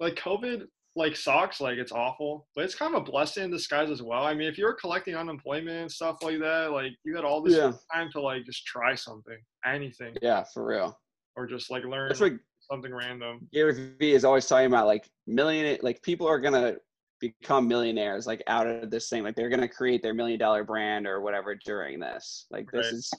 [0.00, 0.66] like COVID
[0.98, 4.24] like sucks, like it's awful, but it's kind of a blessing in disguise as well.
[4.24, 7.56] I mean, if you're collecting unemployment and stuff like that, like you got all this
[7.56, 7.72] Yeah.
[7.94, 10.98] time to like just try something, anything, Yeah, for real.
[11.36, 12.32] or just like learn That's what
[12.70, 13.48] something random.
[13.52, 14.86] Gary Vee is always talking about.
[14.86, 16.76] Like million, like people are gonna
[17.20, 19.22] become millionaires like out of this thing.
[19.22, 22.46] Like they're gonna create their million dollar brand or whatever during this.
[22.50, 23.10] Like this is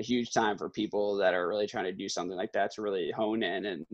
[0.00, 2.82] a huge time for people that are really trying to do something like that to
[2.82, 3.86] really hone in and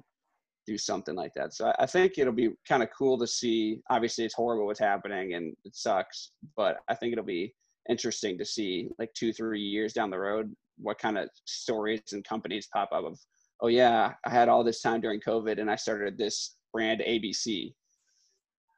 [0.67, 1.53] do something like that.
[1.55, 3.81] So I- I think it'll be kind of cool to see.
[3.91, 7.55] Obviously, it's horrible what's happening and it sucks, but I think it'll be
[7.89, 12.25] interesting to see like two, three years down the road what kind of stories and
[12.25, 13.19] companies pop up of,
[13.61, 17.75] oh yeah, I had all this time during COVID and I started this brand ABC.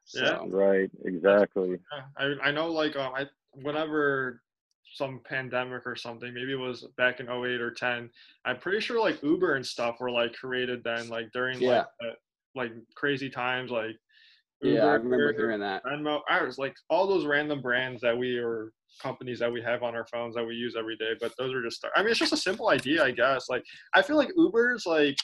[0.05, 0.39] So Yeah.
[0.47, 0.91] Right.
[1.05, 1.79] Exactly.
[1.91, 4.41] Yeah, I I know like um I whenever
[4.97, 8.09] some pandemic or something, maybe it was back in 08 or 10,
[8.45, 11.69] I'm pretty sure like Uber and stuff were like created then, like during Yeah.
[11.69, 12.15] like that,
[12.55, 13.95] like crazy times, like
[14.63, 15.83] Uber, yeah, I remember Uber, hearing that.
[15.83, 19.83] Venmo, I was like all those random brands that we or companies that we have
[19.83, 21.11] on our phones that we use every day.
[21.19, 23.49] But those are just, I mean, it's just a simple idea, I guess.
[23.49, 25.15] Like, I feel like Uber's like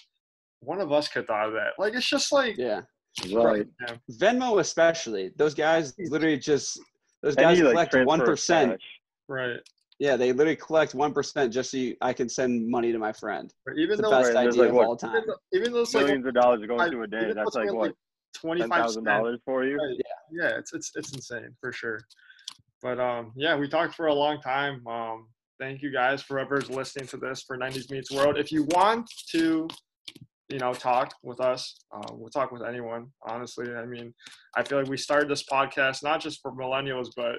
[0.60, 1.72] one of us could thought of that.
[1.80, 2.82] Like, it's just like, Yeah.
[3.32, 3.68] Right.
[4.12, 5.32] Venmo especially.
[5.36, 6.80] Those guys literally just
[7.22, 8.80] those guys Any, collect transfer one of percent.
[9.28, 9.36] Cash.
[9.36, 9.60] right.
[10.00, 13.14] Yeah, they literally collect one percent just so you, I can send money to my
[13.14, 13.54] friend.
[13.68, 15.12] Or even It's the though, best Right, idea like, of what, all time.
[15.16, 17.32] even though, even though it's like, Millions of dollars are going I- to a day.
[17.34, 17.94] That's like what
[18.36, 19.78] 25 thousand dollars for you.
[19.78, 19.96] Right.
[20.32, 22.00] yeah it's it's it's insane for sure
[22.82, 25.28] but um yeah we talked for a long time um
[25.60, 29.08] thank you guys for whoever's listening to this for 90s meets world if you want
[29.30, 29.68] to
[30.50, 34.12] you know talk with us uh, we'll talk with anyone honestly i mean
[34.56, 37.36] i feel like we started this podcast not just for millennials but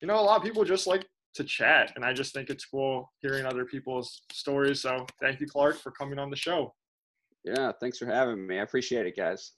[0.00, 1.04] you know a lot of people just like
[1.34, 5.46] to chat and i just think it's cool hearing other people's stories so thank you
[5.46, 6.72] clark for coming on the show
[7.44, 8.58] Yeah, thanks for having me.
[8.58, 9.52] I appreciate it, guys.